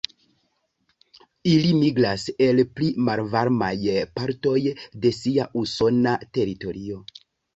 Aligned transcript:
Ili 1.51 1.73
migras 1.81 2.23
el 2.45 2.61
pli 2.79 2.87
malvarmaj 3.09 3.75
partoj 4.19 4.55
de 5.05 5.13
sia 5.19 5.47
usona 5.65 6.17
teritorio. 6.39 6.99